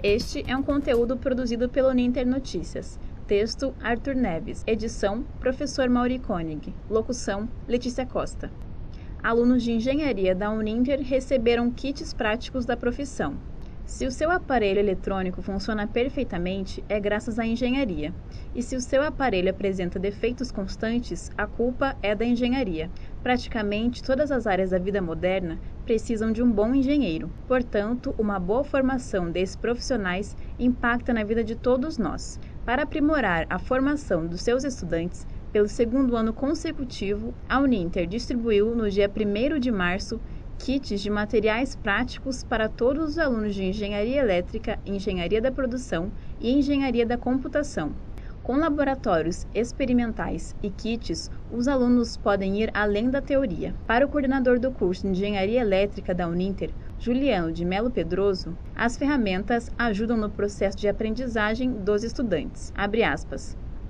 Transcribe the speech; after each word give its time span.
Este 0.00 0.44
é 0.46 0.56
um 0.56 0.62
conteúdo 0.62 1.16
produzido 1.16 1.68
pelo 1.68 1.90
Ninter 1.90 2.24
Notícias. 2.24 3.00
Texto 3.26 3.74
Arthur 3.82 4.14
Neves. 4.14 4.62
Edição 4.64 5.24
Professor 5.40 5.88
Mauri 5.88 6.20
Koenig. 6.20 6.72
Locução 6.88 7.48
Letícia 7.66 8.06
Costa. 8.06 8.48
Alunos 9.20 9.64
de 9.64 9.72
engenharia 9.72 10.36
da 10.36 10.52
Uninter 10.52 11.00
receberam 11.02 11.68
kits 11.72 12.14
práticos 12.14 12.64
da 12.64 12.76
profissão. 12.76 13.36
Se 13.84 14.06
o 14.06 14.12
seu 14.12 14.30
aparelho 14.30 14.78
eletrônico 14.78 15.42
funciona 15.42 15.84
perfeitamente, 15.86 16.84
é 16.88 17.00
graças 17.00 17.36
à 17.36 17.44
engenharia. 17.44 18.14
E 18.54 18.62
se 18.62 18.76
o 18.76 18.80
seu 18.80 19.02
aparelho 19.02 19.50
apresenta 19.50 19.98
defeitos 19.98 20.52
constantes, 20.52 21.32
a 21.36 21.46
culpa 21.46 21.96
é 22.00 22.14
da 22.14 22.24
engenharia. 22.24 22.88
Praticamente 23.20 24.02
todas 24.02 24.30
as 24.30 24.46
áreas 24.46 24.70
da 24.70 24.78
vida 24.78 25.02
moderna 25.02 25.58
precisam 25.88 26.30
de 26.30 26.42
um 26.42 26.52
bom 26.52 26.74
engenheiro. 26.74 27.30
Portanto, 27.46 28.14
uma 28.18 28.38
boa 28.38 28.62
formação 28.62 29.30
desses 29.30 29.56
profissionais 29.56 30.36
impacta 30.58 31.14
na 31.14 31.24
vida 31.24 31.42
de 31.42 31.56
todos 31.56 31.96
nós. 31.96 32.38
Para 32.62 32.82
aprimorar 32.82 33.46
a 33.48 33.58
formação 33.58 34.26
dos 34.26 34.42
seus 34.42 34.64
estudantes, 34.64 35.26
pelo 35.50 35.66
segundo 35.66 36.14
ano 36.14 36.34
consecutivo, 36.34 37.32
a 37.48 37.58
Uninter 37.58 38.06
distribuiu 38.06 38.74
no 38.74 38.90
dia 38.90 39.10
1 39.10 39.58
de 39.58 39.72
março 39.72 40.20
kits 40.58 41.00
de 41.00 41.08
materiais 41.08 41.74
práticos 41.74 42.44
para 42.44 42.68
todos 42.68 43.12
os 43.12 43.18
alunos 43.18 43.54
de 43.54 43.64
Engenharia 43.64 44.20
Elétrica, 44.20 44.78
Engenharia 44.84 45.40
da 45.40 45.50
Produção 45.50 46.12
e 46.38 46.52
Engenharia 46.52 47.06
da 47.06 47.16
Computação. 47.16 47.94
Com 48.42 48.56
laboratórios 48.56 49.46
experimentais 49.54 50.56
e 50.62 50.70
kits, 50.70 51.30
os 51.52 51.68
alunos 51.68 52.16
podem 52.16 52.62
ir 52.62 52.70
além 52.72 53.10
da 53.10 53.20
teoria. 53.20 53.74
Para 53.86 54.06
o 54.06 54.08
coordenador 54.08 54.58
do 54.58 54.70
curso 54.72 55.02
de 55.02 55.08
Engenharia 55.08 55.60
Elétrica 55.60 56.14
da 56.14 56.26
Uninter, 56.26 56.70
Juliano 56.98 57.52
de 57.52 57.64
Melo 57.64 57.90
Pedroso, 57.90 58.56
as 58.74 58.96
ferramentas 58.96 59.70
ajudam 59.78 60.16
no 60.16 60.30
processo 60.30 60.78
de 60.78 60.88
aprendizagem 60.88 61.70
dos 61.70 62.02
estudantes. 62.02 62.72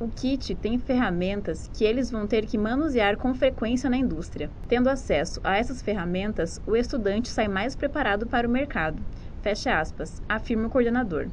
O 0.00 0.08
kit 0.08 0.54
tem 0.54 0.78
ferramentas 0.78 1.68
que 1.72 1.84
eles 1.84 2.10
vão 2.10 2.26
ter 2.26 2.46
que 2.46 2.56
manusear 2.58 3.16
com 3.16 3.34
frequência 3.34 3.90
na 3.90 3.96
indústria. 3.96 4.50
Tendo 4.68 4.88
acesso 4.88 5.40
a 5.42 5.56
essas 5.56 5.82
ferramentas, 5.82 6.60
o 6.66 6.76
estudante 6.76 7.28
sai 7.28 7.48
mais 7.48 7.74
preparado 7.74 8.26
para 8.26 8.46
o 8.46 8.50
mercado. 8.50 9.02
Fecha 9.42 9.78
aspas, 9.80 10.22
afirma 10.28 10.66
o 10.66 10.70
coordenador. 10.70 11.28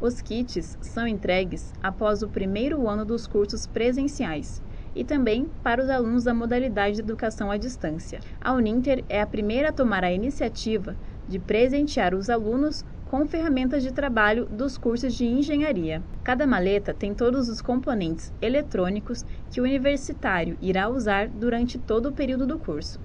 Os 0.00 0.20
kits 0.22 0.78
são 0.80 1.08
entregues 1.08 1.72
após 1.82 2.22
o 2.22 2.28
primeiro 2.28 2.88
ano 2.88 3.04
dos 3.04 3.26
cursos 3.26 3.66
presenciais 3.66 4.62
e 4.94 5.04
também 5.04 5.50
para 5.60 5.82
os 5.82 5.90
alunos 5.90 6.22
da 6.22 6.32
modalidade 6.32 6.94
de 6.94 7.02
educação 7.02 7.50
à 7.50 7.56
distância. 7.56 8.20
A 8.40 8.52
Uninter 8.52 9.04
é 9.08 9.20
a 9.20 9.26
primeira 9.26 9.70
a 9.70 9.72
tomar 9.72 10.04
a 10.04 10.12
iniciativa 10.12 10.96
de 11.26 11.40
presentear 11.40 12.14
os 12.14 12.30
alunos 12.30 12.84
com 13.10 13.26
ferramentas 13.26 13.82
de 13.82 13.92
trabalho 13.92 14.46
dos 14.46 14.78
cursos 14.78 15.14
de 15.14 15.24
engenharia. 15.24 16.00
Cada 16.22 16.46
maleta 16.46 16.94
tem 16.94 17.12
todos 17.12 17.48
os 17.48 17.60
componentes 17.60 18.32
eletrônicos 18.40 19.24
que 19.50 19.60
o 19.60 19.64
universitário 19.64 20.56
irá 20.60 20.88
usar 20.88 21.28
durante 21.28 21.76
todo 21.76 22.06
o 22.06 22.12
período 22.12 22.46
do 22.46 22.58
curso. 22.58 23.00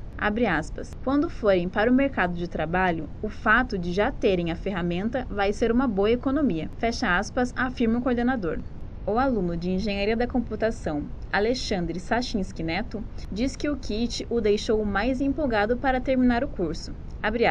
Quando 1.03 1.29
forem 1.29 1.67
para 1.67 1.91
o 1.91 1.93
mercado 1.93 2.33
de 2.33 2.47
trabalho, 2.47 3.09
o 3.21 3.29
fato 3.29 3.77
de 3.77 3.91
já 3.91 4.11
terem 4.11 4.51
a 4.51 4.55
ferramenta 4.55 5.27
vai 5.29 5.51
ser 5.51 5.71
uma 5.71 5.87
boa 5.87 6.11
economia. 6.11 6.69
Fecha 6.77 7.17
aspas, 7.17 7.53
afirma 7.55 7.99
o 7.99 8.01
coordenador. 8.01 8.59
O 9.05 9.17
aluno 9.17 9.57
de 9.57 9.69
Engenharia 9.69 10.15
da 10.15 10.25
Computação, 10.25 11.03
Alexandre 11.29 11.99
Sachinski 11.99 12.63
Neto, 12.63 13.03
diz 13.29 13.55
que 13.55 13.67
o 13.67 13.75
kit 13.75 14.25
o 14.29 14.39
deixou 14.39 14.85
mais 14.85 15.19
empolgado 15.19 15.75
para 15.75 15.99
terminar 15.99 16.43
o 16.43 16.47
curso. 16.47 16.93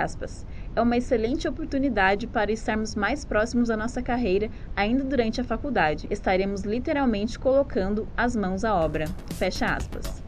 Aspas. 0.02 0.46
É 0.76 0.80
uma 0.82 0.98
excelente 0.98 1.48
oportunidade 1.48 2.26
para 2.26 2.52
estarmos 2.52 2.94
mais 2.94 3.24
próximos 3.24 3.68
da 3.68 3.76
nossa 3.76 4.02
carreira 4.02 4.50
ainda 4.76 5.02
durante 5.02 5.40
a 5.40 5.44
faculdade. 5.44 6.06
Estaremos 6.10 6.62
literalmente 6.62 7.38
colocando 7.38 8.06
as 8.14 8.36
mãos 8.36 8.64
à 8.64 8.74
obra. 8.74 9.06
Fecha 9.34 9.66
aspas. 9.66 10.21